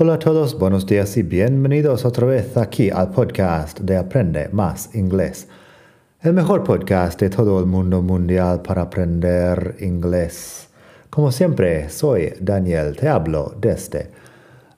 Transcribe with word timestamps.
Hola 0.00 0.14
a 0.14 0.18
todos, 0.20 0.56
buenos 0.56 0.86
días 0.86 1.16
y 1.16 1.24
bienvenidos 1.24 2.04
otra 2.04 2.24
vez 2.24 2.56
aquí 2.56 2.88
al 2.88 3.10
podcast 3.10 3.80
de 3.80 3.96
Aprende 3.96 4.48
Más 4.52 4.94
Inglés. 4.94 5.48
El 6.22 6.34
mejor 6.34 6.62
podcast 6.62 7.20
de 7.20 7.28
todo 7.28 7.58
el 7.58 7.66
mundo 7.66 8.00
mundial 8.00 8.62
para 8.62 8.82
aprender 8.82 9.74
inglés. 9.80 10.68
Como 11.10 11.32
siempre, 11.32 11.90
soy 11.90 12.32
Daniel, 12.40 12.94
te 12.94 13.08
hablo 13.08 13.56
desde 13.60 14.12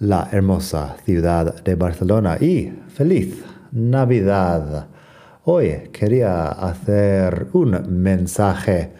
la 0.00 0.28
hermosa 0.32 0.98
ciudad 1.02 1.64
de 1.64 1.74
Barcelona 1.76 2.36
y 2.38 2.70
feliz 2.88 3.42
Navidad. 3.72 4.88
Hoy 5.44 5.88
quería 5.94 6.48
hacer 6.48 7.46
un 7.54 8.02
mensaje 8.02 8.90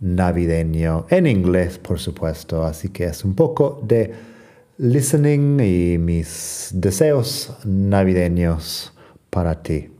navideño 0.00 1.06
en 1.08 1.28
inglés, 1.28 1.78
por 1.78 2.00
supuesto, 2.00 2.64
así 2.64 2.88
que 2.88 3.04
es 3.04 3.24
un 3.24 3.36
poco 3.36 3.80
de 3.86 4.34
listening 4.78 5.60
y 5.60 5.98
mis 5.98 6.70
deseos 6.74 7.52
navideños 7.64 8.92
para 9.30 9.62
ti. 9.62 9.90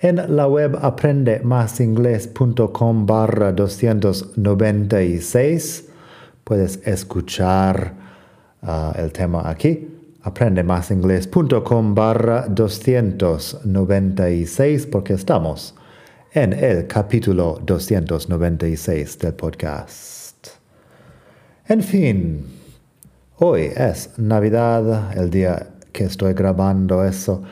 En 0.00 0.36
la 0.36 0.46
web 0.46 0.78
aprendemasingles.com 0.80 3.06
barra 3.06 3.50
296 3.52 5.88
puedes 6.44 6.78
escuchar 6.86 7.94
uh, 8.62 8.92
el 8.96 9.10
tema 9.12 9.50
aquí. 9.50 9.88
Aprendemasingles.com 10.22 11.94
barra 11.94 12.46
296 12.48 14.86
porque 14.86 15.14
estamos 15.14 15.74
en 16.32 16.52
el 16.52 16.86
capítulo 16.86 17.60
296 17.64 19.18
del 19.18 19.34
podcast. 19.34 20.46
En 21.66 21.82
fin, 21.82 22.44
hoy 23.38 23.70
es 23.74 24.10
Navidad, 24.18 25.16
el 25.16 25.30
día 25.30 25.68
que 25.92 26.04
estoy 26.04 26.34
grabando 26.34 27.04
eso, 27.04 27.42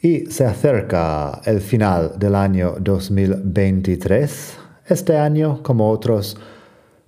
y 0.00 0.26
se 0.26 0.44
acerca 0.44 1.40
el 1.44 1.60
final 1.60 2.12
del 2.18 2.34
año 2.34 2.74
2023. 2.80 4.58
Este 4.86 5.16
año, 5.16 5.62
como 5.62 5.90
otros, 5.90 6.36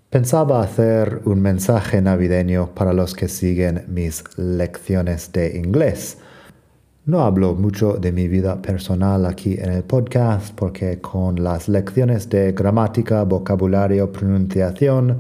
pensaba 0.09 0.63
hacer 0.63 1.23
un 1.25 1.41
mensaje 1.41 2.03
navideño 2.03 2.75
para 2.75 2.93
los 2.93 3.15
que 3.15 3.29
siguen 3.29 3.85
mis 3.89 4.25
lecciones 4.37 5.33
de 5.33 5.57
inglés 5.57 6.19
no 7.07 7.23
hablo 7.23 7.55
mucho 7.55 7.95
de 7.95 8.13
mi 8.13 8.29
vida 8.29 8.63
personal 8.63 9.27
aquí 9.27 9.55
en 9.59 9.73
el 9.73 9.83
podcast 9.83 10.55
porque 10.55 11.01
con 11.01 11.43
las 11.43 11.69
lecciones 11.69 12.29
de 12.29 12.53
gramática, 12.53 13.25
vocabulario, 13.25 14.13
pronunciación, 14.13 15.19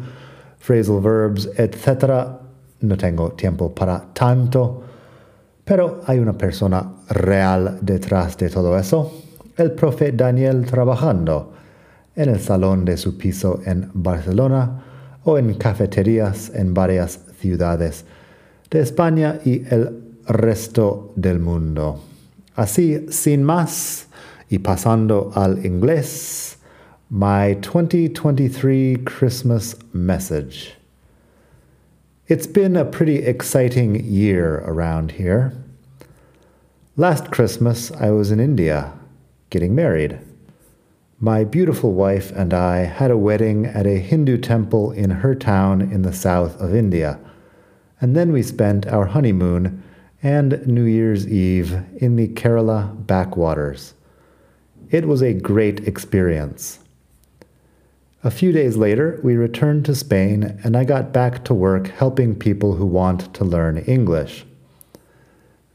phrasal 0.58 1.00
verbs, 1.00 1.50
etc., 1.56 2.39
no 2.80 2.96
tengo 2.96 3.32
tiempo 3.32 3.74
para 3.74 4.12
tanto. 4.12 4.82
Pero 5.64 6.00
hay 6.06 6.18
una 6.18 6.32
persona 6.32 6.84
real 7.08 7.78
detrás 7.80 8.36
de 8.36 8.48
todo 8.48 8.78
eso, 8.78 9.12
el 9.56 9.72
profe 9.72 10.12
Daniel 10.12 10.64
trabajando 10.66 11.52
en 12.16 12.28
el 12.28 12.40
salón 12.40 12.84
de 12.84 12.96
su 12.96 13.16
piso 13.16 13.60
en 13.64 13.90
Barcelona 13.94 14.82
o 15.24 15.38
en 15.38 15.54
cafeterías 15.54 16.50
en 16.54 16.74
varias 16.74 17.20
ciudades 17.40 18.04
de 18.70 18.80
España 18.80 19.38
y 19.44 19.62
el 19.72 20.02
resto 20.26 21.12
del 21.16 21.40
mundo. 21.40 22.00
Así, 22.56 23.06
sin 23.10 23.42
más, 23.42 24.08
y 24.48 24.58
pasando 24.58 25.30
al 25.34 25.64
inglés, 25.64 26.58
my 27.10 27.54
2023 27.54 29.00
Christmas 29.04 29.76
message. 29.92 30.79
It's 32.30 32.46
been 32.46 32.76
a 32.76 32.84
pretty 32.84 33.16
exciting 33.16 34.04
year 34.04 34.58
around 34.58 35.10
here. 35.10 35.52
Last 36.96 37.32
Christmas, 37.32 37.90
I 37.90 38.10
was 38.12 38.30
in 38.30 38.38
India 38.38 38.92
getting 39.50 39.74
married. 39.74 40.20
My 41.18 41.42
beautiful 41.42 41.92
wife 41.92 42.30
and 42.30 42.54
I 42.54 42.84
had 42.84 43.10
a 43.10 43.18
wedding 43.18 43.66
at 43.66 43.84
a 43.84 43.98
Hindu 43.98 44.38
temple 44.38 44.92
in 44.92 45.10
her 45.10 45.34
town 45.34 45.80
in 45.80 46.02
the 46.02 46.12
south 46.12 46.56
of 46.60 46.72
India, 46.72 47.18
and 48.00 48.14
then 48.14 48.30
we 48.30 48.44
spent 48.44 48.86
our 48.86 49.06
honeymoon 49.06 49.82
and 50.22 50.64
New 50.68 50.84
Year's 50.84 51.26
Eve 51.26 51.82
in 51.96 52.14
the 52.14 52.28
Kerala 52.28 53.08
backwaters. 53.08 53.94
It 54.88 55.08
was 55.08 55.20
a 55.20 55.34
great 55.34 55.80
experience. 55.80 56.78
A 58.22 58.30
few 58.30 58.52
days 58.52 58.76
later, 58.76 59.18
we 59.22 59.34
returned 59.34 59.86
to 59.86 59.94
Spain 59.94 60.60
and 60.62 60.76
I 60.76 60.84
got 60.84 61.10
back 61.10 61.42
to 61.44 61.54
work 61.54 61.88
helping 61.88 62.34
people 62.34 62.74
who 62.74 62.84
want 62.84 63.32
to 63.32 63.46
learn 63.46 63.78
English. 63.78 64.44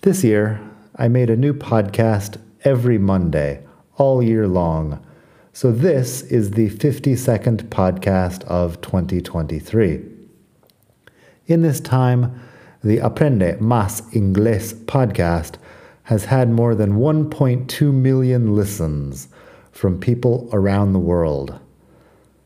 This 0.01 0.23
year, 0.23 0.61
I 0.95 1.07
made 1.07 1.31
a 1.31 1.35
new 1.35 1.55
podcast 1.55 2.39
every 2.63 2.99
Monday, 2.99 3.65
all 3.97 4.21
year 4.21 4.47
long. 4.47 5.03
So 5.53 5.71
this 5.71 6.21
is 6.21 6.51
the 6.51 6.69
52nd 6.69 7.69
podcast 7.69 8.43
of 8.43 8.79
2023. 8.79 10.03
In 11.47 11.63
this 11.63 11.79
time, 11.79 12.39
the 12.83 12.97
Aprende 12.97 13.57
Más 13.57 14.03
Inglés 14.13 14.75
podcast 14.85 15.55
has 16.03 16.25
had 16.25 16.51
more 16.51 16.75
than 16.75 16.99
1.2 16.99 17.91
million 17.91 18.55
listens 18.55 19.29
from 19.71 19.99
people 19.99 20.47
around 20.53 20.93
the 20.93 20.99
world. 20.99 21.59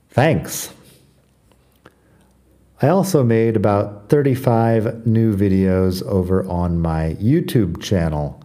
Thanks! 0.09 0.73
I 2.81 2.87
also 2.87 3.23
made 3.23 3.55
about 3.55 4.09
35 4.09 5.05
new 5.05 5.35
videos 5.35 6.03
over 6.05 6.47
on 6.47 6.79
my 6.79 7.17
YouTube 7.19 7.81
channel. 7.81 8.41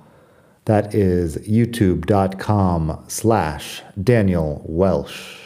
That 0.64 0.94
is 0.94 1.36
youtube.com 1.38 3.04
slash 3.06 3.82
Daniel 4.02 4.62
Welsch. 4.66 5.40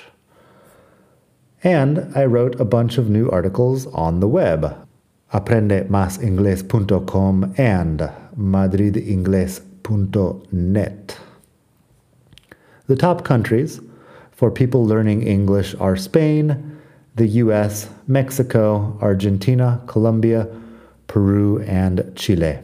And 1.62 2.16
I 2.16 2.24
wrote 2.24 2.58
a 2.60 2.64
bunch 2.64 2.98
of 2.98 3.10
new 3.10 3.28
articles 3.30 3.86
on 3.88 4.20
the 4.20 4.28
web 4.28 4.88
aprendemasingles.com 5.32 7.54
and 7.58 7.98
madridingles.net. 8.38 11.18
The 12.86 12.96
top 12.96 13.24
countries 13.24 13.80
for 14.38 14.52
people 14.52 14.86
learning 14.86 15.26
English 15.26 15.74
are 15.80 15.96
Spain, 15.96 16.78
the 17.16 17.26
US, 17.42 17.90
Mexico, 18.06 18.96
Argentina, 19.02 19.82
Colombia, 19.88 20.46
Peru, 21.08 21.60
and 21.62 22.12
Chile. 22.14 22.60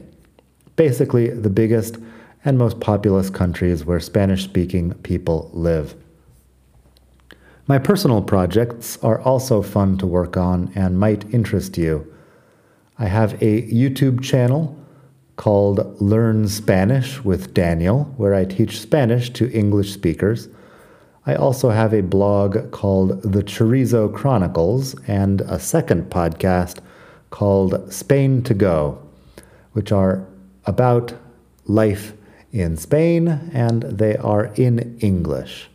Basically, 0.77 1.31
the 1.31 1.51
biggest 1.51 1.97
and 2.45 2.57
most 2.57 2.79
populous 2.79 3.29
countries 3.29 3.85
where 3.85 3.99
Spanish 3.99 4.45
speaking 4.45 4.95
people 5.03 5.51
live. 5.53 5.97
My 7.67 7.81
personal 7.81 8.23
projects 8.23 8.97
are 8.99 9.21
also 9.23 9.61
fun 9.61 9.99
to 9.99 10.06
work 10.06 10.37
on 10.37 10.71
and 10.77 11.01
might 11.01 11.35
interest 11.35 11.77
you. 11.77 12.06
I 13.01 13.06
have 13.06 13.33
a 13.43 13.62
YouTube 13.62 14.23
channel 14.23 14.79
called 15.35 16.01
Learn 16.01 16.47
Spanish 16.47 17.25
with 17.25 17.53
Daniel, 17.53 18.05
where 18.17 18.33
I 18.33 18.45
teach 18.45 18.81
Spanish 18.81 19.31
to 19.31 19.51
English 19.51 19.93
speakers. 19.93 20.47
I 21.27 21.35
also 21.35 21.71
have 21.71 21.95
a 21.95 22.03
blog 22.03 22.71
called 22.71 23.23
The 23.23 23.43
Chorizo 23.43 24.12
Chronicles 24.12 24.95
and 25.09 25.41
a 25.43 25.59
second 25.59 26.11
podcast 26.11 26.81
called 27.31 27.91
Spain 27.91 28.43
to 28.43 28.53
Go, 28.53 28.99
which 29.73 29.91
are 29.91 30.27
about 30.67 31.15
life 31.65 32.12
in 32.53 32.77
Spain 32.77 33.51
and 33.55 33.83
they 33.85 34.19
are 34.19 34.53
in 34.57 34.99
English. 35.01 35.71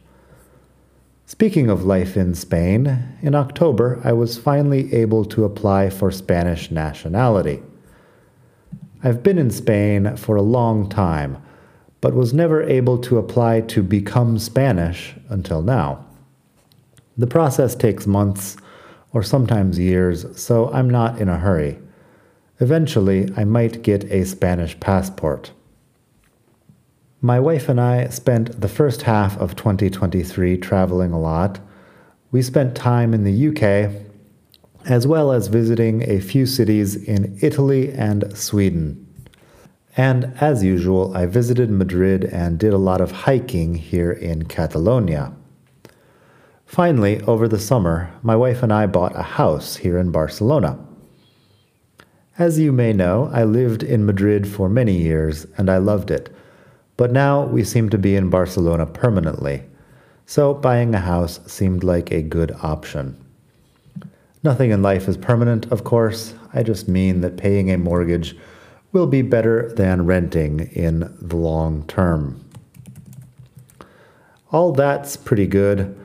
Speaking 1.25 1.69
of 1.69 1.83
life 1.83 2.15
in 2.15 2.35
Spain, 2.35 3.17
in 3.23 3.33
October 3.33 3.99
I 4.03 4.13
was 4.13 4.37
finally 4.37 4.93
able 4.93 5.25
to 5.25 5.45
apply 5.45 5.89
for 5.89 6.11
Spanish 6.11 6.69
nationality. 6.69 7.63
I've 9.03 9.23
been 9.23 9.39
in 9.39 9.49
Spain 9.49 10.15
for 10.15 10.35
a 10.35 10.43
long 10.43 10.89
time, 10.89 11.41
but 12.01 12.13
was 12.13 12.33
never 12.33 12.63
able 12.63 12.97
to 12.97 13.17
apply 13.17 13.61
to 13.61 13.83
become 13.83 14.39
Spanish 14.39 15.15
until 15.29 15.61
now. 15.61 16.05
The 17.17 17.27
process 17.27 17.75
takes 17.75 18.07
months 18.07 18.55
or 19.11 19.23
sometimes 19.23 19.79
years, 19.79 20.25
so 20.39 20.71
I'm 20.71 20.89
not 20.89 21.19
in 21.19 21.27
a 21.27 21.37
hurry. 21.37 21.79
Eventually, 22.59 23.31
I 23.35 23.43
might 23.43 23.81
get 23.81 24.05
a 24.05 24.25
Spanish 24.25 24.79
passport. 24.79 25.51
My 27.21 27.39
wife 27.39 27.67
and 27.67 27.81
I 27.81 28.07
spent 28.07 28.61
the 28.61 28.69
first 28.69 29.01
half 29.01 29.37
of 29.37 29.55
2023 29.57 30.57
traveling 30.57 31.11
a 31.11 31.19
lot. 31.19 31.59
We 32.31 32.41
spent 32.41 32.75
time 32.75 33.13
in 33.13 33.25
the 33.25 33.49
UK, 33.49 33.91
as 34.85 35.05
well 35.05 35.33
as 35.33 35.47
visiting 35.47 36.09
a 36.09 36.21
few 36.21 36.45
cities 36.45 36.95
in 36.95 37.37
Italy 37.41 37.91
and 37.91 38.37
Sweden. 38.37 39.05
And 39.97 40.33
as 40.39 40.63
usual, 40.63 41.15
I 41.15 41.25
visited 41.25 41.69
Madrid 41.69 42.23
and 42.25 42.59
did 42.59 42.73
a 42.73 42.77
lot 42.77 43.01
of 43.01 43.11
hiking 43.11 43.75
here 43.75 44.11
in 44.11 44.45
Catalonia. 44.45 45.33
Finally, 46.65 47.21
over 47.21 47.47
the 47.47 47.59
summer, 47.59 48.13
my 48.21 48.35
wife 48.35 48.61
and 48.61 48.71
I 48.71 48.85
bought 48.85 49.15
a 49.15 49.23
house 49.23 49.77
here 49.77 49.97
in 49.97 50.11
Barcelona. 50.11 50.77
As 52.37 52.59
you 52.59 52.71
may 52.71 52.93
know, 52.93 53.29
I 53.33 53.43
lived 53.43 53.83
in 53.83 54.05
Madrid 54.05 54.47
for 54.47 54.69
many 54.69 54.95
years 54.95 55.45
and 55.57 55.69
I 55.69 55.77
loved 55.77 56.11
it. 56.11 56.33
But 56.95 57.11
now 57.11 57.45
we 57.45 57.63
seem 57.63 57.89
to 57.89 57.97
be 57.97 58.15
in 58.15 58.29
Barcelona 58.29 58.85
permanently. 58.85 59.63
So 60.25 60.53
buying 60.53 60.93
a 60.93 60.99
house 60.99 61.39
seemed 61.47 61.83
like 61.83 62.11
a 62.11 62.21
good 62.21 62.51
option. 62.61 63.17
Nothing 64.43 64.71
in 64.71 64.81
life 64.81 65.07
is 65.07 65.17
permanent, 65.17 65.69
of 65.71 65.83
course. 65.83 66.33
I 66.53 66.61
just 66.61 66.87
mean 66.87 67.21
that 67.21 67.35
paying 67.35 67.71
a 67.71 67.77
mortgage 67.77 68.37
will 68.91 69.07
be 69.07 69.21
better 69.21 69.71
than 69.73 70.05
renting 70.05 70.71
in 70.73 71.15
the 71.21 71.35
long 71.35 71.85
term. 71.87 72.43
All 74.51 74.71
that's 74.71 75.15
pretty 75.15 75.45
good. 75.45 75.95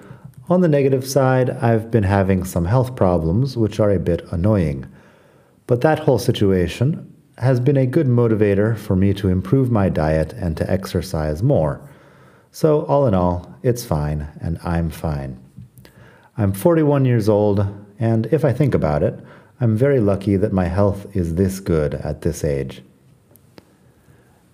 On 0.50 0.60
the 0.60 0.68
negative 0.68 1.06
side, 1.06 1.48
I've 1.48 1.90
been 1.90 2.02
having 2.02 2.44
some 2.44 2.66
health 2.66 2.94
problems, 2.94 3.56
which 3.56 3.80
are 3.80 3.90
a 3.90 3.98
bit 3.98 4.20
annoying. 4.30 4.86
But 5.66 5.80
that 5.80 6.00
whole 6.00 6.18
situation 6.18 7.10
has 7.38 7.58
been 7.58 7.78
a 7.78 7.86
good 7.86 8.06
motivator 8.06 8.76
for 8.76 8.94
me 8.94 9.14
to 9.14 9.28
improve 9.28 9.70
my 9.70 9.88
diet 9.88 10.34
and 10.34 10.56
to 10.58 10.70
exercise 10.70 11.42
more. 11.42 11.80
So, 12.52 12.84
all 12.84 13.06
in 13.06 13.14
all, 13.14 13.58
it's 13.62 13.84
fine, 13.84 14.28
and 14.40 14.58
I'm 14.62 14.90
fine. 14.90 15.40
I'm 16.36 16.52
41 16.52 17.06
years 17.06 17.28
old, 17.28 17.66
and 17.98 18.26
if 18.26 18.44
I 18.44 18.52
think 18.52 18.74
about 18.74 19.02
it, 19.02 19.18
I'm 19.60 19.76
very 19.76 20.00
lucky 20.00 20.36
that 20.36 20.52
my 20.52 20.66
health 20.66 21.14
is 21.14 21.36
this 21.36 21.60
good 21.60 21.94
at 21.94 22.22
this 22.22 22.42
age. 22.44 22.82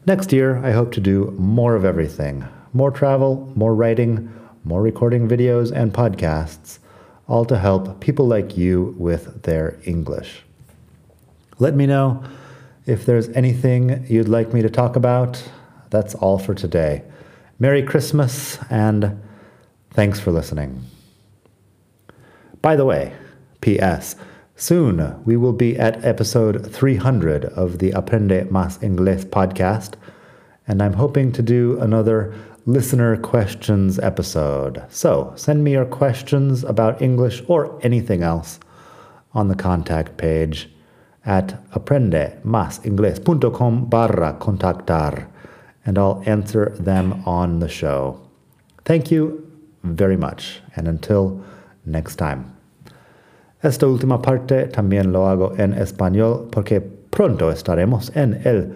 Next 0.07 0.33
year, 0.33 0.59
I 0.65 0.73
hope 0.73 0.93
to 0.93 1.01
do 1.01 1.35
more 1.39 1.75
of 1.75 1.85
everything 1.85 2.47
more 2.73 2.91
travel, 2.91 3.53
more 3.57 3.75
writing, 3.75 4.33
more 4.63 4.81
recording 4.81 5.29
videos 5.29 5.73
and 5.73 5.93
podcasts, 5.93 6.79
all 7.27 7.45
to 7.45 7.59
help 7.59 8.01
people 8.01 8.27
like 8.27 8.57
you 8.57 8.95
with 8.99 9.43
their 9.43 9.77
English. 9.85 10.43
Let 11.59 11.75
me 11.75 11.87
know 11.87 12.23
if 12.87 13.05
there's 13.07 13.29
anything 13.31 14.07
you'd 14.09 14.29
like 14.29 14.53
me 14.53 14.63
to 14.63 14.71
talk 14.71 14.97
about. 14.97 15.43
That's 15.91 16.15
all 16.15 16.39
for 16.39 16.55
today. 16.55 17.03
Merry 17.59 17.83
Christmas 17.83 18.59
and 18.71 19.21
thanks 19.91 20.21
for 20.21 20.31
listening. 20.31 20.85
By 22.63 22.77
the 22.77 22.85
way, 22.85 23.13
P.S. 23.61 24.17
Soon 24.61 25.21
we 25.25 25.37
will 25.39 25.55
be 25.55 25.79
at 25.79 26.05
episode 26.05 26.71
300 26.71 27.47
of 27.47 27.79
the 27.79 27.93
Aprende 27.93 28.47
Más 28.51 28.79
Inglés 28.81 29.25
podcast, 29.25 29.95
and 30.69 30.83
I'm 30.83 30.93
hoping 30.93 31.33
to 31.33 31.41
do 31.41 31.81
another 31.81 32.35
listener 32.67 33.17
questions 33.17 33.99
episode. 33.99 34.85
So 34.91 35.33
send 35.35 35.65
me 35.65 35.73
your 35.73 35.87
questions 35.87 36.63
about 36.63 37.01
English 37.01 37.43
or 37.49 37.81
anything 37.83 38.23
else 38.23 38.61
on 39.33 39.49
the 39.49 39.55
contact 39.55 40.19
page 40.19 40.69
at 41.25 41.59
aprendemasingles.com 41.71 43.87
barra 43.87 44.37
contactar 44.39 45.27
and 45.87 45.97
I'll 45.97 46.23
answer 46.27 46.77
them 46.79 47.23
on 47.25 47.61
the 47.61 47.69
show. 47.71 48.21
Thank 48.85 49.11
you 49.11 49.51
very 49.85 50.19
much 50.19 50.61
and 50.77 50.87
until 50.87 51.43
next 51.87 52.17
time. 52.17 52.60
Esta 53.63 53.87
última 53.87 54.23
parte 54.23 54.69
también 54.69 55.13
lo 55.13 55.29
hago 55.29 55.53
en 55.59 55.75
español 55.75 56.49
porque 56.51 56.81
pronto 56.81 57.53
estaremos 57.53 58.11
en 58.17 58.41
el 58.45 58.73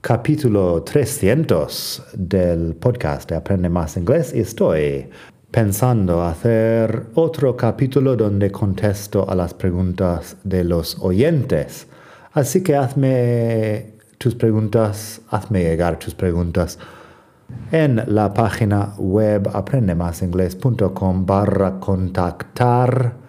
capítulo 0.00 0.84
300 0.84 2.10
del 2.14 2.76
podcast 2.76 3.28
de 3.28 3.34
Aprende 3.34 3.68
Más 3.68 3.96
Inglés 3.96 4.32
y 4.32 4.38
estoy 4.38 5.10
pensando 5.50 6.22
hacer 6.22 7.06
otro 7.14 7.56
capítulo 7.56 8.14
donde 8.14 8.52
contesto 8.52 9.28
a 9.28 9.34
las 9.34 9.54
preguntas 9.54 10.36
de 10.44 10.62
los 10.62 10.98
oyentes. 11.00 11.88
Así 12.32 12.62
que 12.62 12.76
hazme 12.76 13.94
tus 14.18 14.36
preguntas, 14.36 15.20
hazme 15.30 15.64
llegar 15.64 15.98
tus 15.98 16.14
preguntas 16.14 16.78
en 17.72 18.00
la 18.06 18.32
página 18.32 18.94
web 18.98 19.50
aprendemasingles.com 19.52 21.26
barra 21.26 21.80
contactar 21.80 23.21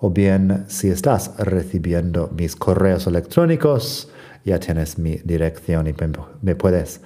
o 0.00 0.10
bien 0.10 0.64
si 0.68 0.88
estás 0.88 1.36
recibiendo 1.38 2.30
mis 2.34 2.56
correos 2.56 3.06
electrónicos 3.06 4.10
ya 4.48 4.58
tienes 4.58 4.98
mi 4.98 5.16
dirección 5.24 5.86
y 5.86 5.94
me 6.42 6.54
puedes 6.54 7.00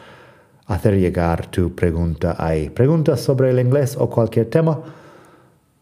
hacer 0.66 0.98
llegar 0.98 1.50
tu 1.50 1.74
pregunta 1.74 2.36
ahí. 2.38 2.70
Preguntas 2.70 3.20
sobre 3.20 3.50
el 3.50 3.58
inglés 3.58 3.96
o 3.98 4.08
cualquier 4.08 4.48
tema. 4.48 4.80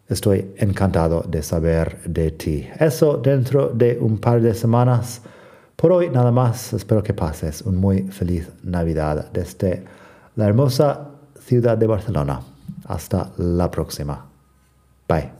Estoy 0.08 0.54
encantado 0.56 1.22
de 1.28 1.42
saber 1.42 2.02
de 2.04 2.32
ti. 2.32 2.66
Eso 2.78 3.18
dentro 3.18 3.68
de 3.68 3.98
un 4.00 4.18
par 4.18 4.40
de 4.40 4.54
semanas. 4.54 5.20
Por 5.76 5.92
hoy 5.92 6.10
nada 6.10 6.32
más. 6.32 6.72
Espero 6.72 7.02
que 7.02 7.14
pases 7.14 7.62
un 7.62 7.76
muy 7.76 8.02
feliz 8.04 8.48
Navidad 8.62 9.30
desde 9.32 9.84
la 10.36 10.46
hermosa 10.46 11.10
ciudad 11.38 11.76
de 11.78 11.86
Barcelona. 11.86 12.40
Hasta 12.86 13.30
la 13.36 13.70
próxima. 13.70 14.26
Bye. 15.06 15.39